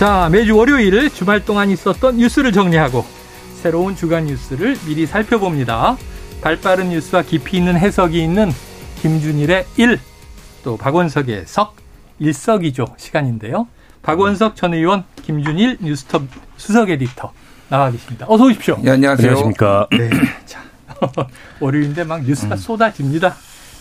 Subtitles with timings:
[0.00, 3.04] 자, 매주 월요일 주말 동안 있었던 뉴스를 정리하고
[3.60, 5.98] 새로운 주간 뉴스를 미리 살펴봅니다.
[6.40, 8.50] 발빠른 뉴스와 깊이 있는 해석이 있는
[9.02, 10.00] 김준일의 일,
[10.64, 11.76] 또 박원석의 석,
[12.18, 13.68] 일석이조 시간인데요.
[14.00, 16.22] 박원석 전 의원, 김준일 뉴스톱
[16.56, 17.30] 수석 에디터
[17.68, 18.24] 나와 계십니다.
[18.26, 18.78] 어서 오십시오.
[18.80, 19.28] 네, 안녕하세요.
[19.28, 19.86] 안녕하십니까.
[19.90, 20.08] 네.
[20.46, 20.62] 자,
[21.60, 23.36] 월요일인데 막 뉴스가 쏟아집니다.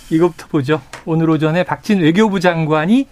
[0.10, 0.82] 이것부터 보죠.
[1.06, 3.08] 오늘 오전에 박진 외교부 장관이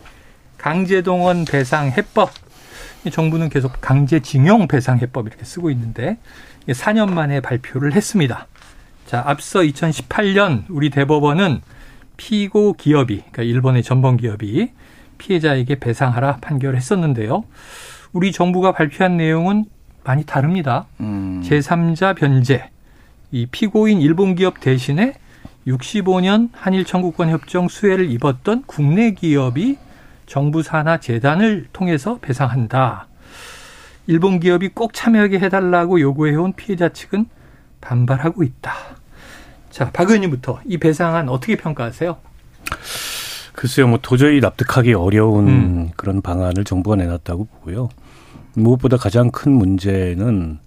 [0.57, 2.31] 강제동원 배상 해법
[3.11, 6.17] 정부는 계속 강제징용 배상 해법 이렇게 쓰고 있는데
[6.67, 8.47] 4년 만에 발표를 했습니다.
[9.05, 11.61] 자, 앞서 2018년 우리 대법원은
[12.17, 14.71] 피고 기업이 그러니까 일본의 전범 기업이
[15.17, 17.43] 피해자에게 배상하라 판결했었는데요.
[18.11, 19.65] 우리 정부가 발표한 내용은
[20.03, 20.87] 많이 다릅니다.
[20.99, 21.41] 음.
[21.45, 22.69] 제3자 변제.
[23.31, 25.13] 이 피고인 일본 기업 대신에
[25.67, 29.77] 65년 한일 청구권 협정 수혜를 입었던 국내 기업이
[30.27, 33.07] 정부 산하 재단을 통해서 배상한다.
[34.05, 37.25] 일본 기업이 꼭 참여하게 해달라고 요구해온 피해자 측은
[37.81, 38.73] 반발하고 있다.
[39.71, 42.17] 자, 박 의원님부터 이 배상안 어떻게 평가하세요?
[43.53, 45.89] 글쎄요, 뭐 도저히 납득하기 어려운 음.
[45.95, 47.89] 그런 방안을 정부가 내놨다고 보고요.
[48.53, 50.59] 무엇보다 가장 큰 문제는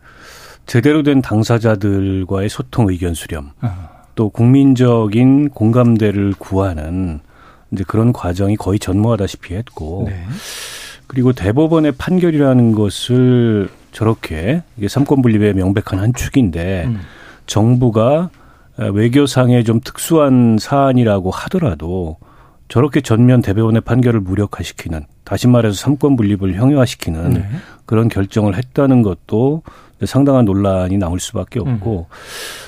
[0.66, 7.20] 제대로 된 당사자들과의 소통 의견 수렴, 아, 또 국민적인 공감대를 구하는
[7.72, 10.24] 이제 그런 과정이 거의 전무하다시피 했고, 네.
[11.06, 17.00] 그리고 대법원의 판결이라는 것을 저렇게 이게 삼권 분립의 명백한 한 축인데 음.
[17.46, 18.30] 정부가
[18.76, 22.16] 외교상의 좀 특수한 사안이라고 하더라도
[22.68, 27.44] 저렇게 전면 대법원의 판결을 무력화시키는 다시 말해서 삼권 분립을 형용화시키는 네.
[27.84, 29.62] 그런 결정을 했다는 것도
[30.06, 32.06] 상당한 논란이 나올 수밖에 없고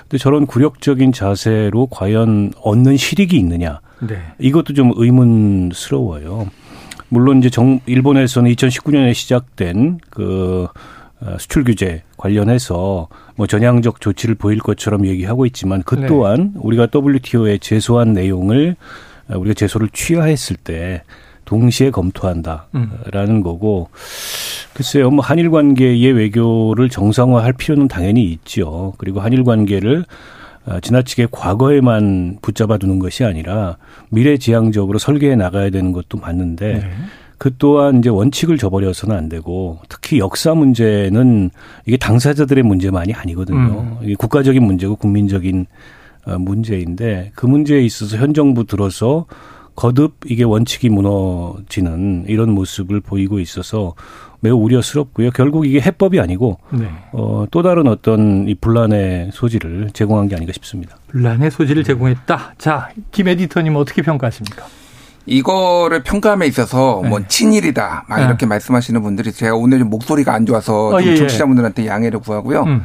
[0.02, 4.16] 근데 저런 굴욕적인 자세로 과연 얻는 실익이 있느냐 네.
[4.38, 6.48] 이것도 좀 의문스러워요.
[7.08, 10.66] 물론 이제 정 일본에서는 2019년에 시작된 그
[11.20, 16.06] 어, 수출 규제 관련해서 뭐 전향적 조치를 보일 것처럼 얘기하고 있지만 그 네.
[16.06, 18.76] 또한 우리가 WTO에 제소한 내용을
[19.28, 21.02] 어, 우리가 제소를 취하했을 때
[21.52, 22.64] 동시에 검토한다라는
[23.28, 23.42] 음.
[23.42, 23.90] 거고
[24.72, 28.94] 글쎄요 뭐 한일 관계의 외교를 정상화할 필요는 당연히 있죠.
[28.96, 30.06] 그리고 한일 관계를
[30.64, 33.76] 어, 지나치게 과거에만 붙잡아 두는 것이 아니라
[34.10, 36.90] 미래지향적으로 설계해 나가야 되는 것도 맞는데 네.
[37.36, 41.50] 그 또한 이제 원칙을 저버려서는 안 되고 특히 역사 문제는
[41.84, 43.80] 이게 당사자들의 문제만이 아니거든요.
[43.80, 43.98] 음.
[44.02, 45.66] 이게 국가적인 문제고 국민적인
[46.24, 49.26] 어, 문제인데 그 문제에 있어서 현 정부 들어서
[49.74, 53.94] 거듭 이게 원칙이 무너지는 이런 모습을 보이고 있어서
[54.40, 55.30] 매우 우려스럽고요.
[55.30, 56.88] 결국 이게 해법이 아니고 네.
[57.12, 60.96] 어, 또 다른 어떤 이 분란의 소지를 제공한 게 아닌가 싶습니다.
[61.08, 62.54] 분란의 소지를 제공했다.
[62.58, 64.64] 자, 김 에디터님 어떻게 평가하십니까?
[65.26, 67.24] 이거를 평가함에 있어서 뭐 네.
[67.28, 68.24] 친일이다 막 네.
[68.24, 71.16] 이렇게 말씀하시는 분들이 제가 오늘 좀 목소리가 안 좋아서 어, 좀 예, 예.
[71.16, 72.62] 청취자분들한테 양해를 구하고요.
[72.64, 72.84] 음,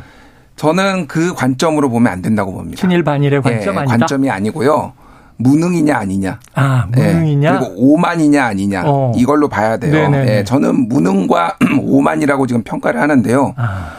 [0.55, 2.79] 저는 그 관점으로 보면 안 된다고 봅니다.
[2.79, 3.97] 친일 반일의 예, 관점 아니다.
[3.97, 4.93] 관점이 아니고요.
[5.37, 6.39] 무능이냐 아니냐.
[6.55, 7.59] 아, 예, 무능이냐?
[7.59, 8.83] 그리고 오만이냐 아니냐.
[8.85, 9.11] 어.
[9.15, 9.93] 이걸로 봐야 돼요.
[9.93, 10.37] 네네네.
[10.37, 13.53] 예, 저는 무능과 오만이라고 지금 평가를 하는데요.
[13.55, 13.89] 아,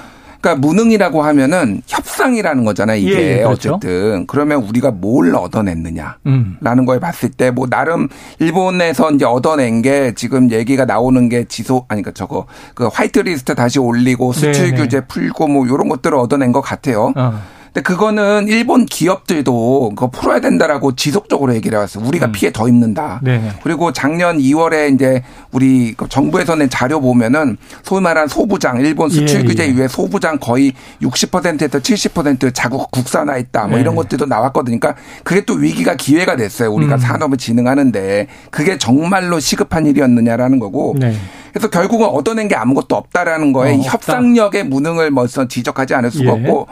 [0.41, 2.97] 그러니까 무능이라고 하면은 협상이라는 거잖아요.
[2.99, 3.75] 이게 예, 예, 그렇죠.
[3.75, 6.17] 어쨌든 그러면 우리가 뭘 얻어냈느냐.
[6.27, 6.57] 음.
[6.61, 11.87] 라는 거에 봤을 때 뭐 나름 일본에서 이제 얻어낸 게 지금 얘기가 나오는 게 지소
[11.89, 14.77] 아니 그 저거 그 화이트 리스트 다시 올리고 수출 네네.
[14.77, 17.13] 규제 풀고 뭐 요런 것들을 얻어낸 것 같아요.
[17.17, 17.41] 어.
[17.79, 22.05] 근데 그거는 일본 기업들도 그거 풀어야 된다라고 지속적으로 얘기를 해왔어요.
[22.05, 23.21] 우리가 피해 더 입는다.
[23.23, 23.25] 음.
[23.25, 23.53] 네.
[23.63, 25.23] 그리고 작년 2월에 이제
[25.53, 29.69] 우리 그 정부에서 낸 자료 보면은 소위 말하는 소부장, 일본 수출 예, 규제 예.
[29.69, 30.73] 이후에 소부장 거의
[31.03, 33.67] 60%에서 70% 자국 국산화했다.
[33.67, 33.83] 뭐 네.
[33.83, 34.79] 이런 것들도 나왔거든요.
[34.81, 36.73] 그러니까 그게 또 위기가 기회가 됐어요.
[36.73, 36.99] 우리가 음.
[36.99, 40.97] 산업을 진흥하는데 그게 정말로 시급한 일이었느냐라는 거고.
[40.99, 41.15] 네.
[41.53, 43.79] 그래서 결국은 얻어낸 게 아무것도 없다라는 거에 어.
[43.79, 46.31] 협상력의 무능을 먼저 지적하지 않을 수가 예.
[46.31, 46.67] 없고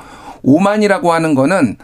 [0.47, 1.77] 오만이라고 하는 거는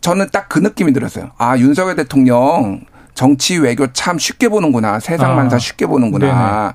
[0.00, 1.30] 저는 딱 그 느낌이 들었어요.
[1.36, 2.82] 아 윤석열 대통령
[3.14, 5.00] 정치 외교 참 쉽게 보는구나.
[5.00, 5.34] 세상 아.
[5.34, 6.74] 만사 쉽게 보는구나.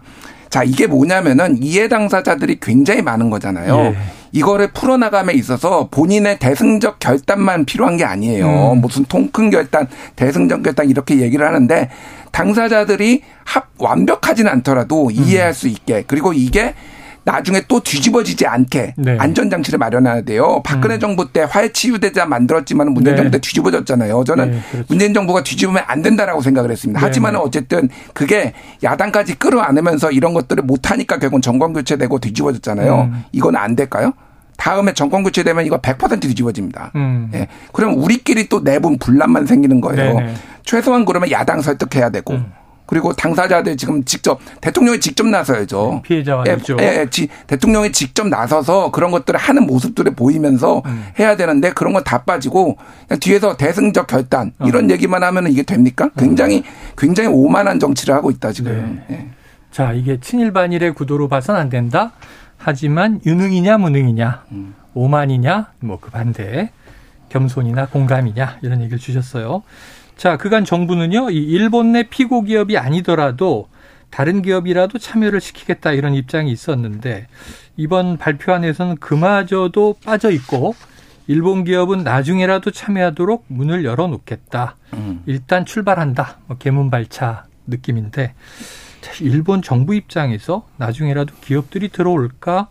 [0.50, 3.78] 자, 이게 뭐냐면은 이해 당사자들이 굉장히 많은 거잖아요.
[3.78, 3.96] 예.
[4.32, 8.74] 이거를 풀어나감에 있어서 본인의 대승적 결단만 필요한 게 아니에요.
[8.74, 8.82] 음.
[8.82, 11.90] 무슨 통큰 결단, 대승적 결단 이렇게 얘기를 하는데
[12.32, 15.12] 당사자들이 합 완벽하지는 않더라도 음.
[15.12, 16.74] 이해할 수 있게 그리고 이게
[17.32, 19.18] 나중에 또 뒤집어지지 않게 네.
[19.20, 20.62] 안전장치를 마련해야 돼요.
[20.66, 23.18] 박근혜 정부 때 화해치유대자 만들었지만 문재인 네.
[23.22, 24.24] 정부 때 뒤집어졌잖아요.
[24.24, 24.86] 저는 네, 그렇죠.
[24.90, 27.00] 문재인 정부가 뒤집으면 안 된다라고 생각을 했습니다.
[27.00, 27.40] 네, 하지만 네.
[27.40, 33.10] 어쨌든 그게 야당까지 끌어안으면서 이런 것들을 못하니까 결국은 정권 교체되고 뒤집어졌잖아요.
[33.12, 33.24] 음.
[33.32, 34.14] 이건 안 될까요?
[34.58, 36.92] 다음에 정권 교체되면 이거 100% 뒤집어집니다.
[36.96, 37.30] 음.
[37.34, 37.48] 예.
[37.72, 40.16] 그럼 우리끼리 또 내분 분란만 생기는 거예요.
[40.16, 40.34] 네네.
[40.64, 42.52] 최소한 그러면 야당 설득해야 되고 음.
[42.90, 46.02] 그리고 당사자들 지금 직접 대통령이 직접 나서야죠.
[46.04, 46.82] 피해자와 예, 유족.
[46.82, 47.08] 예, 예.
[47.08, 51.06] 지- 대통령이 직접 나서서 그런 것들을 하는 모습들을 보이면서 음.
[51.20, 52.78] 해야 되는데 그런 건 다 빠지고
[53.08, 54.66] 그냥 뒤에서 대승적 결단 어.
[54.66, 56.10] 이런 얘기만 하면 이게 됩니까?
[56.18, 56.64] 굉장히
[56.98, 59.04] 굉장히 오만한 정치를 하고 있다 지금.
[59.08, 59.16] 네.
[59.16, 59.28] 예.
[59.72, 62.14] 자, 이게 친일 반일의 구도로 봐선 안 된다.
[62.58, 64.74] 하지만 유능이냐 무능이냐, 음.
[64.96, 66.72] 오만이냐, 뭐 그 반대,
[67.30, 69.62] 겸손이나 공감이냐 이런 얘기를 주셨어요.
[70.20, 73.70] 자, 그간 정부는요, 이 일본 내 피고 기업이 아니더라도
[74.10, 77.28] 다른 기업이라도 참여를 시키겠다 이런 입장이 있었는데
[77.78, 80.76] 이번 발표안에서는 그마저도 빠져 있고
[81.28, 84.76] 일본 기업은 나중에라도 참여하도록 문을 열어놓겠다.
[84.96, 85.24] 음.
[85.26, 86.40] 일단 출발한다.
[86.48, 88.34] 뭐 개문발차 느낌인데
[89.00, 92.68] 자, 일본 정부 입장에서 나중에라도 기업들이 들어올까?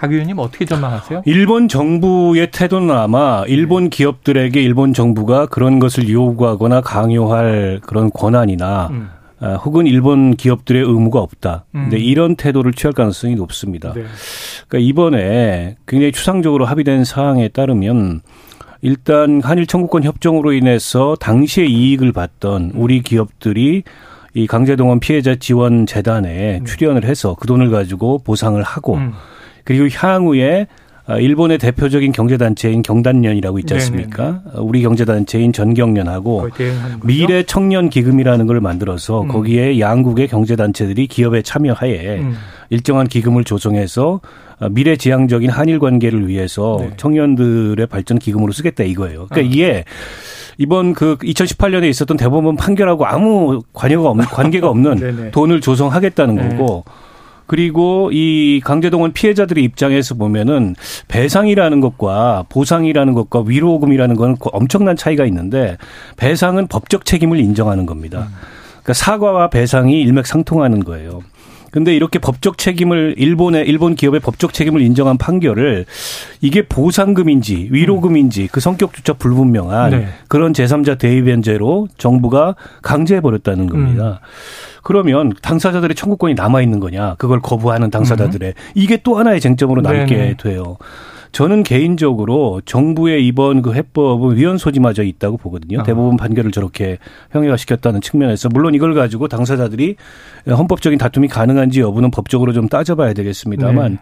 [0.00, 1.22] 박 의원님 어떻게 전망하세요?
[1.26, 9.10] 일본 정부의 태도는 아마 일본 기업들에게 일본 정부가 그런 것을 요구하거나 강요할 그런 권한이나 음.
[9.40, 11.66] 아, 혹은 일본 기업들의 의무가 없다.
[11.72, 12.02] 근데 음.
[12.02, 13.92] 이런 태도를 취할 가능성이 높습니다.
[13.92, 14.04] 네.
[14.68, 18.22] 그러니까 이번에 굉장히 추상적으로 합의된 사항에 따르면
[18.80, 23.82] 일단 한일 청구권 협정으로 인해서 당시에 이익을 봤던 우리 기업들이
[24.32, 29.12] 이 강제동원 피해자 지원 재단에 출연을 해서 그 돈을 가지고 보상을 하고 음.
[29.70, 30.66] 그리고 향후에
[31.06, 34.42] 아, 일본의 대표적인 경제단체인 경단련이라고 있지 않습니까?
[34.54, 36.48] 우리 경제단체인 전경련하고.
[37.04, 39.28] 미래 청년 기금이라는 걸 만들어서 음.
[39.28, 42.34] 거기에 양국의 경제단체들이 기업에 참여하에 음.
[42.70, 44.20] 일정한 기금을 조성해서
[44.58, 46.90] 아, 미래 지향적인 한일 관계를 위해서 네.
[46.96, 49.26] 청년들의 발전 기금으로 쓰겠다 이거예요.
[49.28, 49.40] 그러니까 아.
[49.40, 49.84] 이게
[50.58, 55.30] 이번 그 2018년에 있었던 대법원 판결하고 아무 관여가 없는 관계가 없는 네네.
[55.30, 56.48] 돈을 조성하겠다는 네.
[56.48, 56.84] 거고
[57.50, 60.76] 그리고 이 강제동원 피해자들의 입장에서 보면은
[61.08, 65.76] 배상이라는 것과 보상이라는 것과 위로금이라는 건 엄청난 차이가 있는데
[66.16, 68.28] 배상은 법적 책임을 인정하는 겁니다.
[68.68, 71.22] 그러니까 사과와 배상이 일맥상통하는 거예요.
[71.70, 75.86] 근데 이렇게 법적 책임을 일본의 일본 기업의 법적 책임을 인정한 판결을
[76.40, 80.08] 이게 보상금인지 위로금인지 그 성격조차 불분명한 네.
[80.28, 84.20] 그런 제3자 대의변제로 정부가 강제해 버렸다는 겁니다.
[84.82, 87.14] 그러면 당사자들의 청구권이 남아 있는 거냐?
[87.18, 90.36] 그걸 거부하는 당사자들의 이게 또 하나의 쟁점으로 남게 네네.
[90.38, 90.76] 돼요.
[91.32, 95.80] 저는 개인적으로 정부의 이번 그 해법은 위헌 소지마저 있다고 보거든요.
[95.80, 95.82] 아.
[95.82, 96.98] 대법원 판결을 저렇게
[97.30, 99.96] 형해화 시켰다는 측면에서 물론 이걸 가지고 당사자들이
[100.48, 103.98] 헌법적인 다툼이 가능한지 여부는 법적으로 좀 따져봐야 되겠습니다만 네.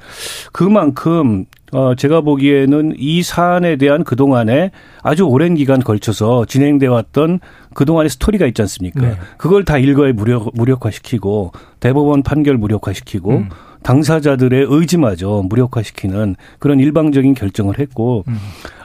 [0.52, 4.70] 그만큼 어 제가 보기에는 이 사안에 대한 그동안에
[5.02, 7.40] 아주 오랜 기간 걸쳐서 진행돼 왔던
[7.74, 9.00] 그동안의 스토리가 있지 않습니까?
[9.02, 9.16] 네.
[9.36, 13.48] 그걸 다 일거에 무력, 무력화시키고 대법원 판결 무력화시키고 음.
[13.82, 18.36] 당사자들의 의지마저 무력화시키는 그런 일방적인 결정을 했고 음.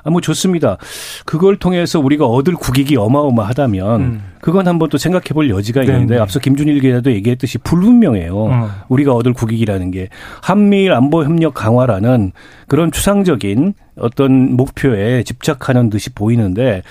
[0.03, 0.77] 아 뭐 좋습니다.
[1.25, 4.23] 그걸 통해서 우리가 얻을 국익이 어마어마하다면 음.
[4.41, 6.17] 그건 한번 또 생각해 볼 여지가 있는데.
[6.19, 8.35] 앞서 김준일 기자도 얘기했듯이 불분명해요.
[8.35, 8.69] 어.
[8.89, 10.09] 우리가 얻을 국익이라는 게
[10.41, 12.33] 한미일 안보 협력 강화라는
[12.67, 16.81] 그런 추상적인 어떤 목표에 집착하는 듯이 보이는데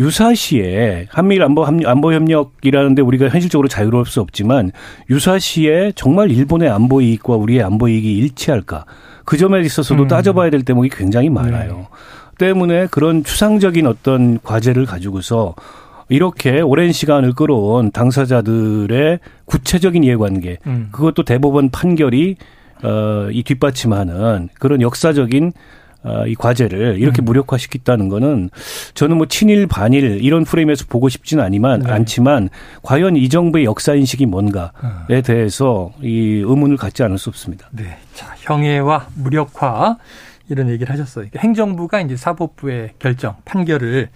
[0.00, 4.72] 유사시에 한미일 안보 합- 안보 협력이라는데 우리가 현실적으로 자유로울 수 없지만
[5.10, 8.84] 유사시에 정말 일본의 안보 이익과 우리의 안보 이익이 일치할까?
[9.24, 10.08] 그 점에 있어서도 음.
[10.08, 11.86] 따져봐야 될 대목이 굉장히 많아요.
[12.44, 15.54] 때문에 그런 추상적인 어떤 과제를 가지고서
[16.10, 20.88] 이렇게 오랜 시간을 끌어온 당사자들의 구체적인 이해관계, 음.
[20.92, 22.36] 그것도 대법원 판결이
[22.82, 25.52] 어, 이 뒷받침하는 그런 역사적인
[26.02, 27.24] 어, 이 과제를 이렇게 음.
[27.24, 28.50] 무력화시켰다는 거는
[28.92, 31.90] 저는 뭐 친일 반일 이런 프레임에서 보고 싶지는 아니만 네.
[31.90, 32.50] 않지만
[32.82, 35.22] 과연 이 정부의 역사 인식이 뭔가에 어.
[35.24, 37.68] 대해서 이 의문을 갖지 않을 수 없습니다.
[37.70, 37.96] 네.
[38.12, 39.96] 자, 형해와 무력화
[40.48, 41.26] 이런 얘기를 하셨어요.
[41.30, 44.10] 그러니까 행정부가 이제 사법부의 결정, 판결을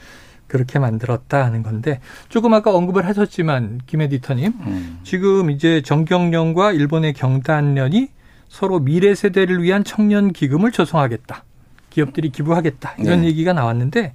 [0.46, 5.00] 그렇게 만들었다 하는 건데 조금 아까 언급을 하셨지만 김 에디터님 음.
[5.04, 8.08] 지금 이제 정경련과 일본의 경단련이
[8.48, 11.44] 서로 미래 세대를 위한 청년 기금을 조성하겠다.
[11.90, 12.94] 기업들이 기부하겠다.
[12.98, 13.28] 이런 네.
[13.28, 14.14] 얘기가 나왔는데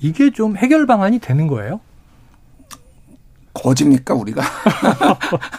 [0.00, 1.80] 이게 좀 해결 방안이 되는 거예요?
[3.52, 4.42] 거짓입니까 우리가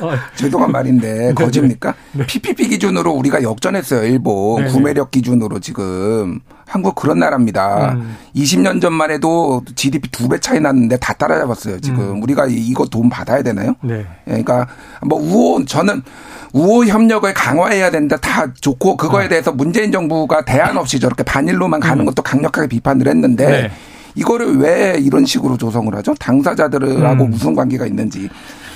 [0.01, 1.93] 어, 죄송한 말인데 거짓입니까?
[2.27, 4.71] PPP 기준으로 우리가 역전했어요 일본 네네.
[4.73, 7.91] 구매력 기준으로 지금 한국 그런 나라입니다.
[7.95, 8.15] 음.
[8.33, 13.09] 20년 전만 해도 GDP 두 배 차이 났는데 다 따라잡았어요 지금 우리가 이- 이거 돈
[13.09, 13.75] 받아야 되나요?
[13.81, 13.95] 네.
[13.99, 14.67] 예, 그러니까
[15.05, 16.01] 뭐 우호 저는
[16.53, 22.05] 우호 협력을 강화해야 된다 다 좋고 그거에 대해서 문재인 정부가 대안 없이 저렇게 반일로만 가는
[22.05, 23.71] 것도 강력하게 비판을 했는데 네.
[24.15, 26.13] 이거를 왜 이런 식으로 조성을 하죠?
[26.15, 27.29] 당사자들하고 음.
[27.31, 28.29] 무슨 관계가 있는지.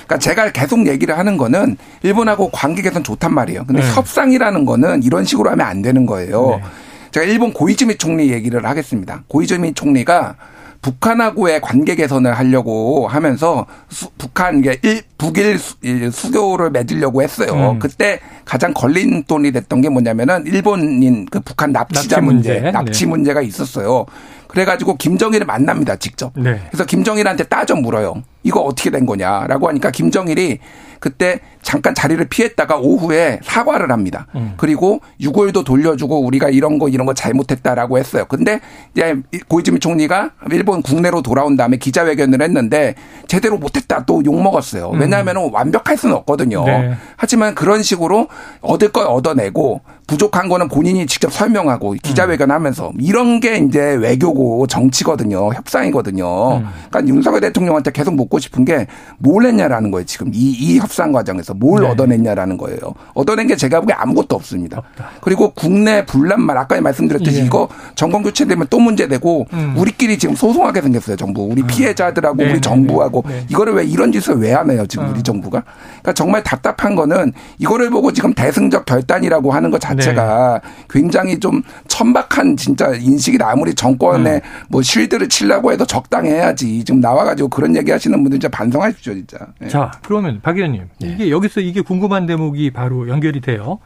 [0.06, 3.64] 그러니까 제가 계속 얘기를 하는 거는 일본하고 관계 개선 좋단 말이에요.
[3.66, 3.90] 근데 네.
[3.92, 6.58] 협상이라는 거는 이런 식으로 하면 안 되는 거예요.
[6.60, 6.62] 네.
[7.10, 9.24] 제가 일본 고이즈미 총리 얘기를 하겠습니다.
[9.28, 10.36] 고이즈미 총리가
[10.82, 17.72] 북한하고의 관계 개선을 하려고 하면서 수- 북한 이게 일 북일 수- 일 수교를 맺으려고 했어요.
[17.72, 17.78] 음.
[17.80, 22.54] 그때 가장 걸림돌이 됐던 게 뭐냐면은 일본인 그 북한 납치자 납치 문제.
[22.54, 23.10] 문제, 납치 네.
[23.10, 24.06] 문제가 있었어요.
[24.48, 26.32] 그래가지고 김정일을 만납니다, 직접.
[26.36, 26.60] 네.
[26.68, 28.22] 그래서 김정일한테 따져 물어요.
[28.42, 30.60] 이거 어떻게 된 거냐라고 하니까 김정일이
[31.00, 34.26] 그때 잠깐 자리를 피했다가 오후에 사과를 합니다.
[34.34, 34.54] 음.
[34.56, 38.24] 그리고 6월도 돌려주고 우리가 이런 거 이런 거 잘못했다라고 했어요.
[38.28, 38.60] 근데
[38.94, 39.14] 이제
[39.48, 42.94] 고이즈미 총리가 일본 국내로 돌아온 다음에 기자회견을 했는데
[43.26, 44.90] 제대로 못했다 또 욕 먹었어요.
[44.90, 46.60] 왜냐하면 완벽할 수는 없거든요.
[46.62, 46.66] 음.
[46.66, 46.94] 네.
[47.16, 48.28] 하지만 그런 식으로
[48.62, 55.52] 얻을 걸 얻어내고 부족한 거는 본인이 직접 설명하고 기자회견 하면서 이런 게 이제 외교고 정치거든요.
[55.54, 56.58] 협상이거든요.
[56.58, 56.66] 음.
[56.90, 58.86] 그러니까 윤석열 대통령한테 계속 묻고 싶은 게
[59.18, 60.04] 뭘 했냐라는 거예요.
[60.04, 61.88] 지금 이, 이 협상 과정에서 뭘 네.
[61.88, 62.78] 얻어냈냐라는 거예요.
[63.14, 64.82] 얻어낸 게 제가 보기에 아무것도 없습니다.
[65.20, 67.44] 그리고 국내 분란만 아까 말씀드렸듯이 예.
[67.44, 69.74] 이거 정권 교체되면 또 문제되고 음.
[69.76, 71.16] 우리끼리 지금 소송하게 생겼어요.
[71.16, 71.42] 정부.
[71.44, 73.34] 우리 피해자들하고 네, 우리 네, 정부하고 네.
[73.34, 73.46] 네.
[73.50, 74.82] 이거를 왜 이런 짓을 왜 하네요.
[74.82, 74.86] 어.
[74.86, 75.62] 지금 우리 정부가.
[75.88, 80.70] 그러니까 정말 답답한 거는 이거를 보고 지금 대승적 결단이라고 하는 것 자체 가 네.
[80.88, 83.48] 굉장히 좀 천박한 진짜 인식이다.
[83.48, 84.40] 아무리 정권에 음.
[84.68, 86.84] 뭐 쉴드를 치려고 해도 적당해야지.
[86.84, 89.38] 지금 나와가지고 그런 얘기 하시는 분들 진짜 반성하십시오, 진짜.
[89.62, 89.68] 예.
[89.68, 91.08] 자, 그러면 박 의원님, 네.
[91.08, 93.78] 이게 여기서 이게 궁금한 대목이 바로 연결이 돼요.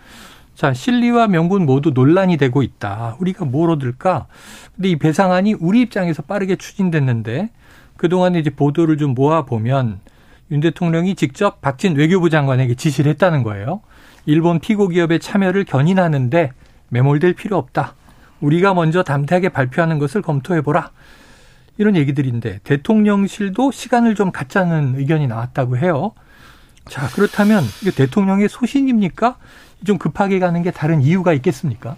[0.54, 3.16] 자, 실리와 명분 모두 논란이 되고 있다.
[3.18, 4.26] 우리가 뭘 얻을까?
[4.76, 7.50] 근데 이 배상안이 우리 입장에서 빠르게 추진됐는데
[7.96, 10.00] 그동안에 이제 보도를 좀 모아 보면
[10.50, 13.80] 윤 대통령이 직접 박진 외교부 장관에게 지시를 했다는 거예요.
[14.30, 16.52] 일본 피고 기업의 참여를 견인하는데
[16.88, 17.94] 매몰될 필요 없다.
[18.40, 20.90] 우리가 먼저 담대하게 발표하는 것을 검토해 보라.
[21.78, 26.12] 이런 얘기들인데 대통령실도 시간을 좀 갖자는 의견이 나왔다고 해요.
[26.88, 29.36] 자, 그렇다면 이게 대통령의 소신입니까?
[29.84, 31.96] 좀 급하게 가는 게 다른 이유가 있겠습니까?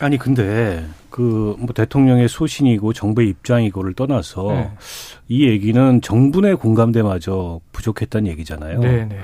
[0.00, 4.70] 아니 근데 그 뭐 대통령의 소신이고 정부의 입장이고를 떠나서 네.
[5.28, 8.80] 이 얘기는 정부의 공감대마저 부족했다는 얘기잖아요.
[8.80, 9.20] 네, 네.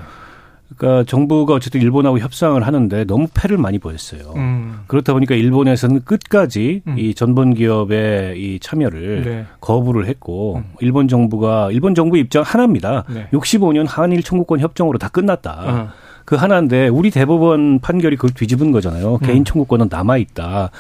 [0.77, 4.35] 그러니까 정부가 어쨌든 일본하고 협상을 하는데 너무 패를 많이 보였어요.
[4.37, 4.81] 음.
[4.87, 6.99] 그렇다 보니까 일본에서는 끝까지 음.
[6.99, 9.47] 이 전범 기업의 이 참여를 네.
[9.61, 10.73] 거부를 했고 음.
[10.81, 13.05] 일본 정부가 일본 정부 입장 하나입니다.
[13.09, 13.29] 네.
[13.33, 15.63] 65년 한일 청구권 협정으로 다 끝났다.
[15.65, 15.89] 어.
[16.27, 19.15] 그 하나인데 우리 대법원 판결이 그걸 뒤집은 거잖아요.
[19.15, 19.27] 음.
[19.27, 20.71] 개인 청구권은 남아 있다.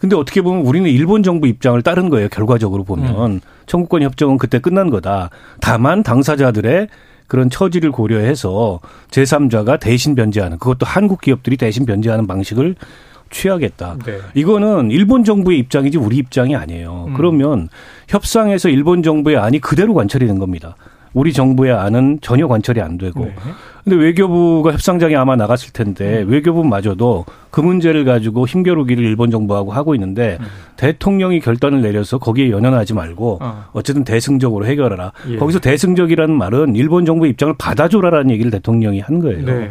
[0.00, 2.28] 근데 어떻게 보면 우리는 일본 정부 입장을 따른 거예요.
[2.28, 3.40] 결과적으로 보면 음.
[3.66, 5.30] 청구권 협정은 그때 끝난 거다.
[5.60, 6.88] 다만 당사자들의
[7.26, 8.80] 그런 처지를 고려해서
[9.10, 12.76] 제3자가 대신 변제하는 그것도 한국 기업들이 대신 변제하는 방식을
[13.30, 13.96] 취하겠다.
[14.04, 14.18] 네.
[14.34, 17.06] 이거는 일본 정부의 입장이지 우리 입장이 아니에요.
[17.08, 17.14] 음.
[17.14, 17.68] 그러면
[18.08, 20.76] 협상에서 일본 정부의 안이 그대로 관철이 된 겁니다.
[21.12, 23.24] 우리 정부의 안은 전혀 관철이 안 되고.
[23.24, 23.34] 네.
[23.86, 30.38] 근데 외교부가 협상장에 아마 나갔을 텐데 외교부마저도 그 문제를 가지고 힘겨루기를 일본 정부하고 하고 있는데
[30.76, 33.64] 대통령이 결단을 내려서 거기에 연연하지 말고 어.
[33.70, 35.12] 어쨌든 대승적으로 해결하라.
[35.28, 35.36] 예.
[35.36, 39.46] 거기서 대승적이라는 말은 일본 정부 입장을 받아줘라라는 얘기를 대통령이 한 거예요.
[39.46, 39.70] 네.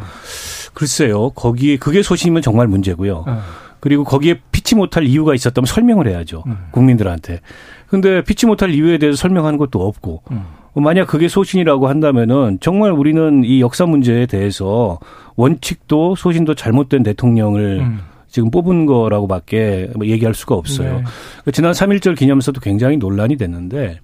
[0.74, 1.32] 글쎄요.
[1.32, 3.26] 거기에 그게 소신이면 정말 문제고요.
[3.28, 3.42] 어.
[3.82, 6.46] 그리고 거기에 피치 못할 이유가 있었다면 설명을 해야죠.
[6.48, 6.58] 음.
[6.72, 7.42] 국민들한테.
[7.88, 10.24] 근데 피치 못할 이유에 대해서 설명하는 것도 없고.
[10.32, 10.46] 음.
[10.82, 15.00] 만약 그게 소신이라고 한다면은 정말 우리는 이 역사 문제에 대해서
[15.36, 18.00] 원칙도 소신도 잘못된 대통령을 음.
[18.28, 20.98] 지금 뽑은 거라고밖에 뭐 얘기할 수가 없어요.
[20.98, 21.04] 네.
[21.46, 24.00] 그 지난 3.1절 기념사도 굉장히 논란이 됐는데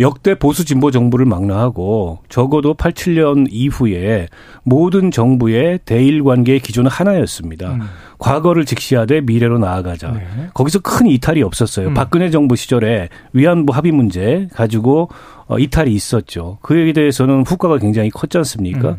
[0.00, 4.28] 역대 보수 진보 정부를 망라하고 적어도 87년 이후에
[4.62, 7.74] 모든 정부의 대일 관계의 기조는 하나였습니다.
[7.74, 7.80] 음.
[8.18, 10.12] 과거를 직시하되 미래로 나아가자.
[10.12, 10.22] 네.
[10.54, 11.88] 거기서 큰 이탈이 없었어요.
[11.88, 11.94] 음.
[11.94, 16.58] 박근혜 정부 시절에 위안부 합의 문제 가지고 어, 이탈이 있었죠.
[16.62, 18.90] 그에 대해서는 후과가 굉장히 컸지 않습니까?
[18.90, 18.96] 음.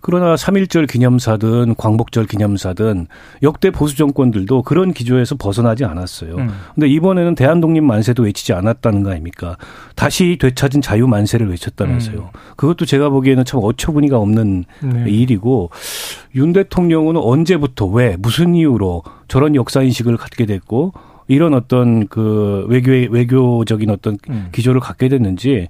[0.00, 3.06] 그러나 3.1절 기념사든 광복절 기념사든
[3.42, 6.36] 역대 보수 정권들도 그런 기조에서 벗어나지 않았어요.
[6.36, 6.48] 음.
[6.74, 9.56] 근데 이번에는 대한독립 만세도 외치지 않았다는 거 아닙니까?
[9.94, 12.18] 다시 되찾은 자유 만세를 외쳤다면서요.
[12.18, 12.40] 음.
[12.56, 15.04] 그것도 제가 보기에는 참 어처구니가 없는 네.
[15.10, 15.70] 일이고
[16.34, 20.92] 윤 대통령은 언제부터 왜 무슨 이유로 저런 역사 인식을 갖게 됐고
[21.26, 24.48] 이런 어떤 그 외교의 외교적인 어떤 음.
[24.52, 25.68] 기조를 갖게 됐는지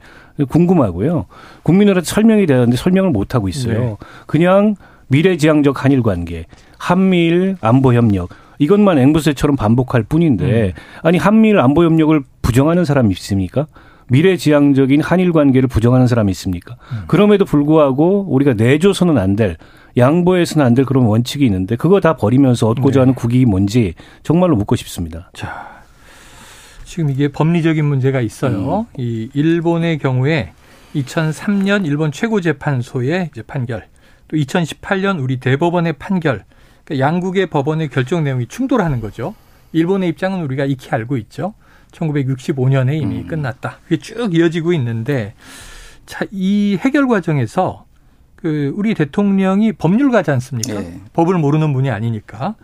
[0.49, 1.27] 궁금하고요.
[1.63, 3.81] 국민들한테 설명이 되는데 설명을 못 하고 있어요.
[3.81, 3.97] 네.
[4.27, 4.75] 그냥
[5.09, 6.47] 미래지향적 한일 관계,
[6.79, 10.73] 한미일 안보 협력 이것만 앵무새처럼 반복할 뿐인데 음.
[11.03, 13.67] 아니 한미일 안보 협력을 부정하는 사람이 있습니까?
[14.09, 16.77] 미래지향적인 한일 관계를 부정하는 사람이 있습니까?
[16.93, 17.05] 음.
[17.07, 19.57] 그럼에도 불구하고 우리가 내줘서는 안 될
[19.97, 23.01] 양보해서는 안 될 그런 원칙이 있는데 그거 다 버리면서 얻고자 네.
[23.01, 25.31] 하는 국익이 뭔지 정말로 묻고 싶습니다.
[25.35, 25.83] 자,
[26.85, 28.87] 지금 이게 법리적인 문제가 있어요.
[28.99, 30.53] 이 일본의 경우에
[30.95, 33.89] 2003년 일본 최고재판소의 이제 판결,
[34.29, 36.45] 또 2018년 우리 대법원의 판결,
[36.85, 39.35] 그러니까 양국의 법원의 결정 내용이 충돌하는 거죠.
[39.73, 41.55] 일본의 입장은 우리가 익히 알고 있죠.
[41.93, 43.27] 1965년에 이미 음.
[43.27, 43.79] 끝났다.
[43.85, 45.35] 그게 쭉 이어지고 있는데,
[46.07, 47.84] 자, 이 해결 과정에서
[48.45, 50.75] 그 우리 대통령이 법률가지 않습니까?
[50.75, 51.01] 예.
[51.15, 52.57] 법을 모르는 분이 아니니까.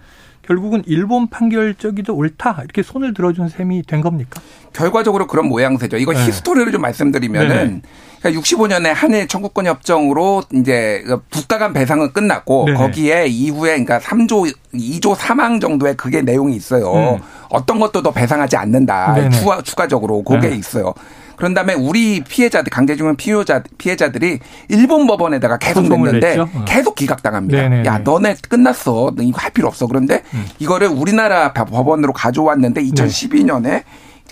[0.42, 4.42] 결국은 일본 판결적이 더 옳다 이렇게 손을 들어준 셈이 된 겁니까?
[4.74, 5.96] 결과적으로 그런 모양새죠.
[5.96, 6.26] 이거 네.
[6.26, 7.80] 히스토리를 좀 말씀드리면은
[8.20, 12.76] 그러니까 65년에 한일 청구권 협정으로 이제 그 국가 간 배상은 끝났고 네네.
[12.76, 16.92] 거기에 이후에 그러니까 3조 2조 3항 정도의 그게 내용이 있어요.
[16.92, 17.18] 음.
[17.48, 19.30] 어떤 것도 더 배상하지 않는다.
[19.30, 20.56] 추가 추가적으로 그게 네.
[20.56, 20.92] 있어요.
[21.40, 26.38] 그런 다음에 우리 피해자들 강제징용 피해자 피해자들이 일본 법원에다가 계속 냈는데?
[26.38, 26.48] 어.
[26.66, 27.56] 계속 기각당합니다.
[27.62, 27.80] 네네네.
[27.80, 27.86] 음.
[27.86, 29.12] 야 너네 끝났어.
[29.16, 29.86] 너 이거 할 필요 없어.
[29.86, 30.22] 그런데
[30.58, 32.90] 이거를 우리나라 법원으로 가져왔는데 네.
[32.90, 33.82] 2012년에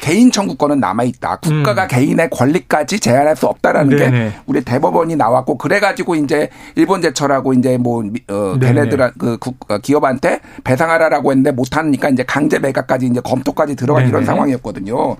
[0.01, 1.37] 개인 청구권은 남아 있다.
[1.37, 1.89] 국가가 음.
[1.89, 4.11] 개인의 권리까지 제한할 수 없다라는 네네.
[4.11, 8.55] 게 우리 대법원이 나왔고 그래가지고 이제 일본 제철하고 이제 뭐 미- 어.
[8.61, 14.11] 걔네들 그 국- 어, 기업한테 배상하라라고 했는데 못하니까 이제 강제 매각까지 이제 검토까지 들어간 네네.
[14.11, 15.17] 이런 상황이었거든요.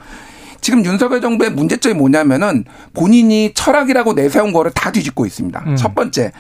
[0.61, 5.65] 지금 윤석열 정부의 문제점이 뭐냐면은 본인이 철학이라고 내세운 거를 다 뒤집고 있습니다.
[5.67, 5.77] 음.
[5.77, 6.33] 첫 번째.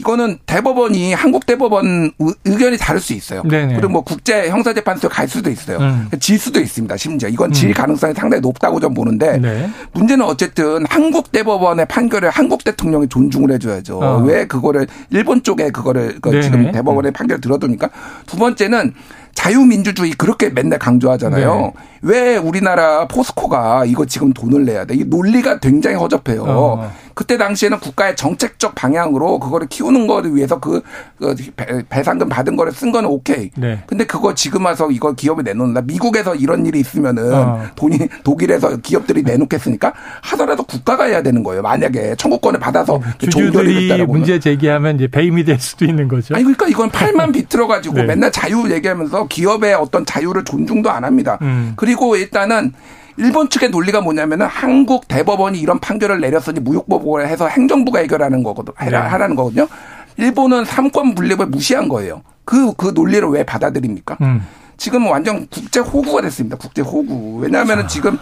[0.00, 3.42] 이거는 대법원이 한국 대법원 의- 의견이 다를 수 있어요.
[3.44, 3.74] 네네.
[3.76, 5.78] 그리고 뭐 국제 형사재판소에 갈 수도 있어요.
[5.78, 6.08] 음.
[6.18, 6.96] 질 수도 있습니다.
[6.96, 7.74] 심지어 이건 질 음.
[7.74, 9.70] 가능성이 상당히 높다고 좀 보는데 네.
[9.92, 13.98] 문제는 어쨌든 한국 대법원의 판결을 한국 대통령이 존중을 해줘야죠.
[14.00, 14.16] 어.
[14.24, 16.42] 왜 그거를 일본 쪽에 그거를 그.
[16.42, 17.88] 지금 대법원의 판결 들어두니까
[18.26, 18.94] 두 번째는
[19.34, 21.54] 자유민주주의 그렇게 맨날 강조하잖아요.
[21.54, 21.72] 네.
[22.02, 24.94] 왜 우리나라 포스코가 이거 지금 돈을 내야 돼?
[24.94, 26.44] 이 논리가 굉장히 허접해요.
[26.46, 26.92] 어.
[27.14, 30.82] 그때 당시에는 국가의 정책적 방향으로 그거를 키우는 거를 위해서 그,
[31.18, 33.50] 그 배- 배상금 받은 거를 쓴 거는 오케이.
[33.56, 33.82] 네.
[33.86, 35.82] 근데 그거 지금 와서 이거 기업에 내놓는다.
[35.82, 37.62] 미국에서 이런 일이 있으면은 어.
[37.76, 41.62] 돈이 독일에서 기업들이 내놓겠으니까 하더라도 국가가 해야 되는 거예요.
[41.62, 44.06] 만약에 청구권을 받아서 그 종결이 주주들이.
[44.06, 46.34] 문제 제기하면 이제 배임이 될 수도 있는 거죠.
[46.34, 48.02] 아니 그러니까 이건 팔만 비틀어 가지고 네.
[48.04, 51.38] 맨날 자유 얘기하면서 기업의 어떤 자유를 존중도 안 합니다.
[51.42, 51.74] 음.
[51.76, 52.72] 그리고 일단은
[53.16, 58.74] 일본 측의 논리가 뭐냐면은 한국 대법원이 이런 판결을 내렸으니 무효법을 해서 행정부가 해결하는 거거든.
[58.80, 58.96] 네.
[58.96, 59.68] 하라는 거거든요.
[60.16, 62.22] 일본은 삼권 분립을 무시한 거예요.
[62.44, 64.18] 그, 그 논리를 왜 받아들입니까?
[64.20, 64.46] 음.
[64.76, 66.56] 지금 완전 국제 호구가 됐습니다.
[66.56, 67.38] 국제 호구.
[67.40, 68.18] 왜냐하면은 지금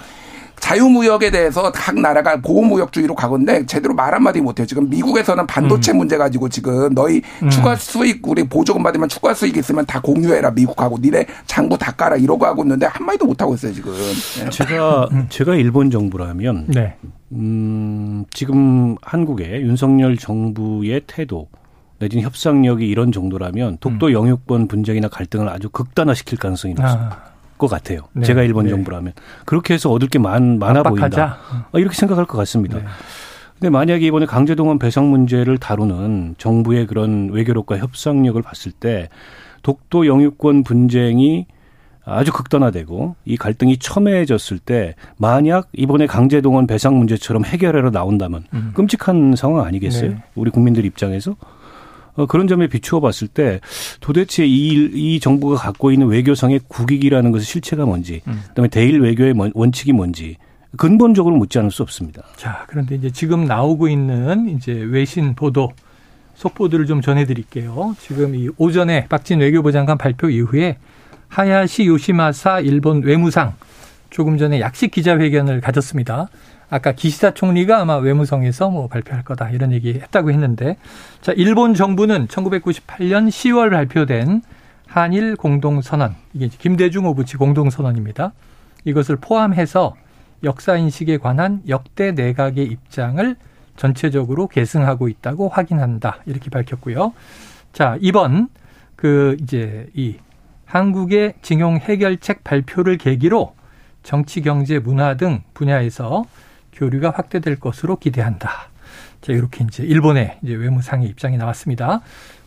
[0.62, 4.64] 자유무역에 대해서 각 나라가 보호무역주의로 가건데 제대로 말 한마디 못해요.
[4.64, 7.20] 지금 미국에서는 반도체 문제 가지고 지금 너희
[7.50, 12.16] 추가 수익 우리 보조금 받으면 추가 수익 있으면 다 공유해라 미국하고 니네 장부 다 깔아
[12.16, 13.92] 이러고 하고 있는데 한마디도 못하고 있어요 지금.
[13.92, 14.50] 네.
[14.50, 16.96] 제가 제가 일본 정부라면 네.
[17.32, 21.48] 음, 지금 한국의 윤석열 정부의 태도
[21.98, 27.31] 내지는 협상력이 이런 정도라면 독도 영유권 분쟁이나 갈등을 아주 극단화시킬 가능성이 높을 아,
[27.62, 28.00] 것 같아요.
[28.12, 28.24] 네.
[28.24, 28.70] 제가 일본 네.
[28.70, 29.12] 정부라면
[29.44, 31.06] 그렇게 해서 얻을 게 많, 많아 보인다.
[31.06, 31.38] 압박하자.
[31.70, 32.78] 어, 이렇게 생각할 것 같습니다.
[32.78, 32.84] 네.
[33.54, 39.08] 근데 만약에 이번에 강제동원 배상 문제를 다루는 정부의 그런 외교력과 협상력을 봤을 때
[39.62, 41.46] 독도 영유권 분쟁이
[42.04, 48.72] 아주 극단화되고 이 갈등이 첨예해졌을 때 만약 이번에 강제동원 배상 문제처럼 해결하러 나온다면 음.
[48.74, 50.10] 끔찍한 상황 아니겠어요?
[50.10, 50.22] 네.
[50.34, 51.36] 우리 국민들 입장에서
[52.14, 53.60] 어, 그런 점에 비추어 봤을 때
[54.00, 58.40] 도대체 이, 이 정부가 갖고 있는 외교상의 국익이라는 것의 실체가 뭔지, 음.
[58.48, 60.36] 그다음에 대일 외교의 뭔- 원칙이 뭔지
[60.76, 62.22] 근본적으로 묻지 않을 수 없습니다.
[62.36, 65.70] 자, 그런데 이제 지금 나오고 있는 이제 외신 보도
[66.34, 67.94] 속보들을 좀 전해드릴게요.
[68.00, 70.78] 지금 이 오전에 박진 외교부 장관 발표 이후에
[71.28, 73.54] 하야시 요시마사 일본 외무상
[74.10, 76.28] 조금 전에 약식 기자회견을 가졌습니다.
[76.72, 80.78] 아까 기시다 총리가 아마 외무성에서 뭐 발표할 거다 이런 얘기 했다고 했는데
[81.20, 84.40] 자, 일본 정부는 1998년 10월 발표된
[84.86, 88.32] 한일 공동선언 이게 김대중 오부치 공동선언입니다.
[88.86, 89.96] 이것을 포함해서
[90.44, 93.36] 역사인식에 관한 역대 내각의 입장을
[93.76, 96.20] 전체적으로 계승하고 있다고 확인한다.
[96.24, 97.12] 이렇게 밝혔고요.
[97.74, 98.48] 자, 이번
[98.96, 100.16] 그 이제 이
[100.64, 103.54] 한국의 징용 해결책 발표를 계기로
[104.02, 106.24] 정치, 경제, 문화 등 분야에서
[106.72, 108.50] 교류가 확대될 것으로 기대한다.
[109.20, 112.00] 자, 이렇게 이제 일본의 이제 외무상의 입장이 나왔습니다.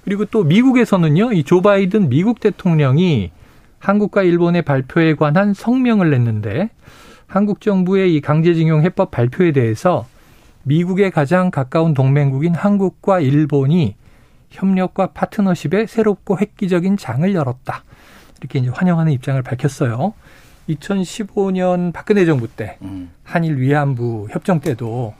[0.03, 3.31] 그리고 또 미국에서는요, 이 조 바이든 미국 대통령이
[3.79, 6.69] 한국과 일본의 발표에 관한 성명을 냈는데
[7.27, 10.05] 한국 정부의 이 강제징용 해법 발표에 대해서
[10.63, 13.95] 미국의 가장 가까운 동맹국인 한국과 일본이
[14.49, 17.83] 협력과 파트너십에 새롭고 획기적인 장을 열었다.
[18.39, 20.13] 이렇게 이제 환영하는 입장을 밝혔어요.
[20.69, 23.11] 2015년 박근혜 정부 때 음.
[23.23, 25.13] 한일 위안부 협정 때도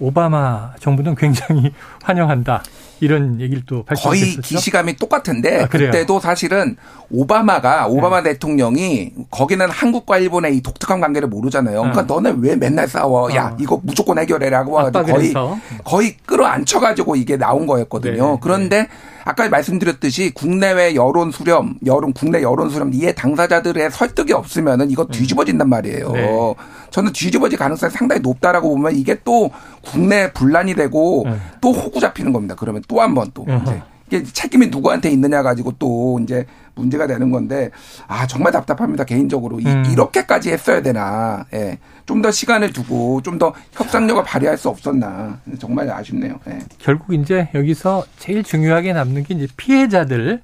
[0.00, 2.62] 오바마 정부는 굉장히 환영한다.
[3.00, 4.42] 이런 얘기를 또 거의 밝혔었죠.
[4.42, 5.66] 기시감이 똑같은데 아?
[5.66, 6.76] 그때도 사실은
[7.10, 11.80] 오바마가 오바마 대통령이 거기는 한국과 일본의 이 독특한 관계를 모르잖아요.
[11.82, 12.04] 그러니까 어.
[12.20, 13.34] 너네 왜 맨날 싸워?
[13.34, 13.56] 야 어.
[13.60, 15.58] 이거 무조건 해결해라고 거의 해서.
[15.84, 18.32] 거의 끌어안혀가지고 이게 나온 거였거든요.
[18.32, 18.88] 네, 그런데
[19.24, 25.68] 아까 말씀드렸듯이 국내외 여론 수렴, 여론 국내 여론 수렴 이에 당사자들의 설득이 없으면은 이거 뒤집어진단
[25.68, 26.06] 말이에요.
[26.08, 26.12] 음.
[26.14, 26.54] 네.
[26.90, 29.50] 저는 뒤집어질 가능성이 상당히 높다라고 보면 이게 또
[29.82, 31.36] 국내 분란이 되고 네.
[31.60, 32.54] 또 호구 잡히는 겁니다.
[32.58, 33.44] 그러면 또 한 번 또.
[33.62, 33.82] 이제
[34.12, 36.44] 이게 책임이 누구한테 있느냐 가지고 또 이제
[36.74, 37.70] 문제가 되는 건데
[38.06, 39.84] 아 정말 답답합니다 개인적으로 이, 음.
[39.90, 41.78] 이렇게까지 했어야 되나 예.
[42.04, 46.38] 좀 더 시간을 두고 좀 더 협상력을 발휘할 수 없었나 정말 아쉽네요.
[46.48, 46.58] 예.
[46.78, 50.42] 결국 이제 여기서 제일 중요하게 남는 게 이제 피해자들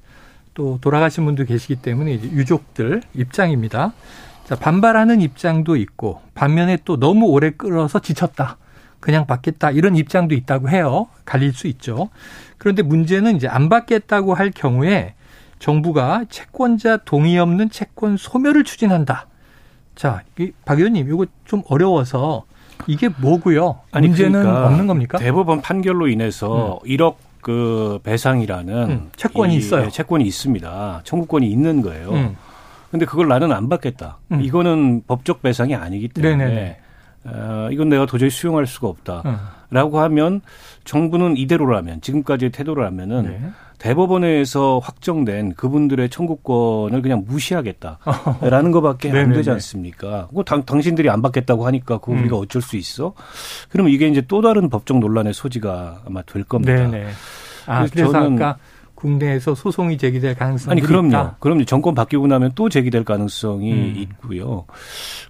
[0.54, 3.92] 또 돌아가신 분도 계시기 때문에 이제 유족들 입장입니다.
[4.46, 8.56] 자, 반발하는 입장도 있고 반면에 또 너무 오래 끌어서 지쳤다.
[8.98, 9.70] 그냥 받겠다.
[9.70, 11.06] 이런 입장도 있다고 해요.
[11.24, 12.08] 갈릴 수 있죠.
[12.58, 15.14] 그런데 문제는 이제 안 받겠다고 할 경우에
[15.58, 19.26] 정부가 채권자 동의 없는 채권 소멸을 추진한다.
[19.94, 22.44] 자, 이박 의원님, 이거 좀 어려워서
[22.86, 23.80] 이게 뭐고요?
[23.90, 25.18] 아니, 문제는 그러니까 없는 겁니까?
[25.18, 29.86] 대법원 판결로 인해서 1억 그 배상이라는 음, 채권이 이- 있어요.
[29.86, 31.00] 예, 채권이 있습니다.
[31.04, 32.10] 청구권이 있는 거예요.
[32.10, 32.36] 음.
[32.90, 34.18] 근데 그걸 나는 안 받겠다.
[34.32, 34.40] 음.
[34.40, 36.78] 이거는 법적 배상이 아니기 때문에 네네네.
[37.24, 39.22] 어, 이건 내가 도저히 수용할 수가 없다.
[39.70, 39.74] 어.
[39.74, 40.40] 라고 하면
[40.84, 43.40] 정부는 이대로라면 지금까지의 태도라면은 네.
[43.78, 49.32] 대법원에서 확정된 그분들의 청구권을 그냥 무시하겠다라는 것밖에 안.
[49.32, 50.28] 되지 않습니까?
[50.34, 52.20] 그 당, 당신들이 안 받겠다고 하니까 그거 음.
[52.20, 53.12] 우리가 어쩔 수 있어?
[53.68, 56.74] 그러면 이게 이제 또 다른 법적 논란의 소지가 아마 될 겁니다.
[56.74, 57.06] 네네.
[57.66, 58.58] 아, 그래서 그래서 저는- 아까
[58.98, 61.08] 국내에서 소송이 제기될 가능성이 아니 그럼요.
[61.08, 61.36] 있다.
[61.38, 61.64] 그럼요.
[61.66, 63.94] 정권 바뀌고 나면 또 제기될 가능성이 음.
[63.96, 64.66] 있고요.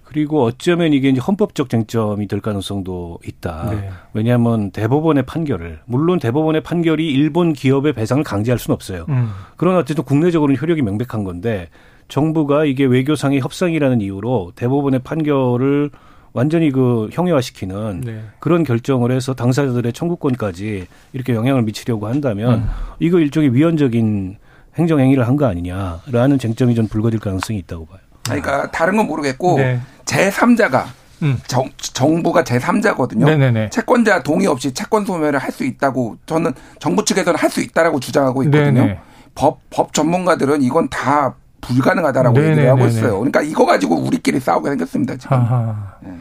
[0.03, 3.69] 그리고 어쩌면 이게 이제 헌법적 쟁점이 될 가능성도 있다.
[3.69, 3.89] 네.
[4.13, 9.05] 왜냐하면 대법원의 판결을 물론 대법원의 판결이 일본 기업의 배상을 강제할 수는 없어요.
[9.09, 9.29] 음.
[9.55, 11.69] 그러나 어쨌든 국내적으로는 효력이 명백한 건데
[12.07, 15.91] 정부가 이게 외교상의 협상이라는 이유로 대법원의 판결을
[16.33, 18.21] 완전히 그 형해화시키는 네.
[18.39, 22.69] 그런 결정을 해서 당사자들의 청구권까지 이렇게 영향을 미치려고 한다면 음.
[22.99, 24.37] 이거 일종의 위헌적인
[24.75, 27.99] 행정 행위를 한 거 아니냐라는 쟁점이 좀 불거질 가능성이 있다고 봐요.
[28.23, 29.79] 그러니까 다른 건 모르겠고 네.
[30.05, 30.85] 제3자가
[31.23, 31.37] 음.
[31.47, 33.25] 정, 정부가 제3자거든요.
[33.25, 33.69] 네네네.
[33.71, 38.43] 채권자 동의 없이 채권 소멸을 할 수 있다고 저는 정부 측에서는 할 수 있다고 주장하고
[38.43, 38.71] 있거든요.
[38.83, 38.99] 네네.
[39.35, 42.43] 법, 법 전문가들은 이건 다 불가능하다라고.
[42.43, 43.17] 얘기를 하고 있어요.
[43.19, 45.37] 그러니까 이거 가지고 우리끼리 싸우게 생겼습니다, 지금.
[45.37, 45.95] 아하.
[46.01, 46.11] 네.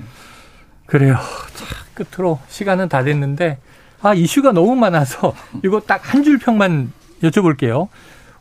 [0.86, 1.14] 그래요.
[1.54, 3.58] 자, 끝으로 시간은 다 됐는데
[4.00, 7.88] 아 이슈가 너무 많아서 이거 딱 한 줄 평만 여쭤볼게요.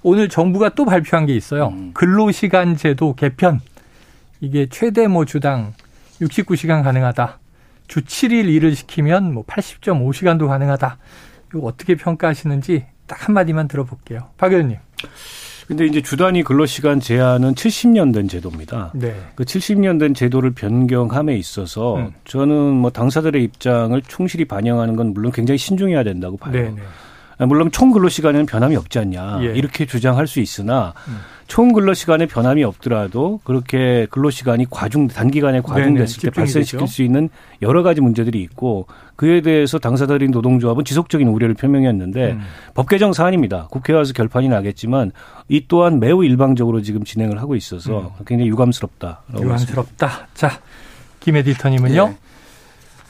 [0.04, 1.70] 오늘 정부가 또 발표한 게 있어요.
[1.70, 1.92] 음.
[1.94, 3.60] 근로시간 제도 개편.
[4.40, 5.74] 이게 최대 뭐 주당
[6.22, 7.40] 69시간 가능하다.
[7.88, 10.98] 주 7일 일을 시키면 뭐 80.5시간도 가능하다.
[11.50, 14.30] 이거 어떻게 평가하시는지 딱 한마디만 들어볼게요.
[14.38, 14.78] 박 의원님.
[15.68, 18.94] 근데 이제 주단위 근로시간 제한은 70년 된 제도입니다.
[18.96, 19.14] 네.
[19.36, 22.14] 그 70년 된 제도를 변경함에 있어서 음.
[22.24, 26.54] 저는 뭐 당사들의 입장을 충실히 반영하는 건 물론 굉장히 신중해야 된다고 봐요.
[26.54, 26.72] 네.
[26.72, 26.82] 네.
[27.39, 29.45] 아, 물론 총 근로 시간에는 변함이 없지 않냐 예.
[29.56, 31.17] 이렇게 주장할 수 있으나 음.
[31.47, 36.80] 총 근로 시간에 변함이 없더라도 그렇게 근로 시간이 과중 단기간에 네네, 과중됐을 때 집중이 발생시킬
[36.80, 36.91] 되죠.
[36.91, 37.30] 수 있는
[37.62, 42.41] 여러 가지 문제들이 있고 그에 대해서 당사자들인 노동조합은 지속적인 우려를 표명했는데 음.
[42.73, 43.67] 법 개정 사안입니다.
[43.71, 45.12] 국회 와서 결판이 나겠지만
[45.47, 49.21] 이 또한 매우 일방적으로 지금 진행을 하고 있어서 굉장히 유감스럽다.
[49.39, 50.28] 유감스럽다.
[50.34, 50.60] 자,
[51.19, 52.13] 김 에디터님은요?
[52.13, 52.28] 예.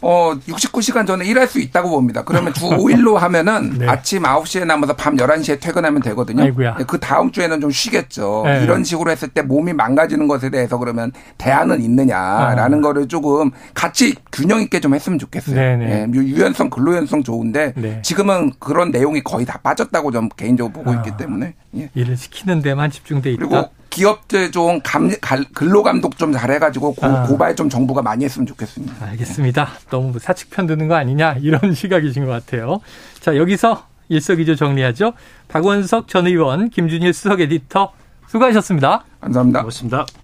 [0.01, 2.23] 어, 69시간 전에 일할 수 있다고 봅니다.
[2.23, 3.87] 그러면 주 5일로 하면은 네.
[3.87, 6.43] 아침 9시에 남아서 밤 11시에 퇴근하면 되거든요.
[6.43, 6.75] 아이고야.
[6.87, 8.43] 그 다음 주에는 좀 쉬겠죠.
[8.45, 8.63] 네.
[8.63, 12.81] 이런 식으로 했을 때 몸이 망가지는 것에 대해서 그러면 대안은 있느냐라는 아.
[12.81, 15.55] 거를 조금 같이 균형 있게 좀 했으면 좋겠어요.
[15.55, 15.85] 네네.
[15.91, 18.01] 예, 유- 유연성, 근로연성 좋은데 네.
[18.03, 20.95] 지금은 지금은 그런 내용이 거의 다 빠졌다고 좀 개인적으로 보고 아.
[20.95, 21.53] 있기 때문에.
[21.77, 21.89] 예.
[21.93, 23.39] 일을 시키는 데만 집중돼 있다.
[23.47, 27.23] 그리고 기업들 좀 감, 갈- 근로 감독 좀 잘해가지고 고, 아.
[27.23, 28.93] 고발 좀 정부가 많이 했으면 좋겠습니다.
[29.07, 29.67] 알겠습니다.
[29.89, 32.79] 너무 뭐 사측 편 드는 거 아니냐 이런 시각이신 것 같아요.
[33.21, 35.13] 자 여기서 일석이조 정리하죠.
[35.47, 37.91] 박원석 전 의원, 김준일 수석 에디터
[38.27, 39.03] 수고하셨습니다.
[39.19, 39.61] 감사합니다.
[39.61, 40.05] 고맙습니다.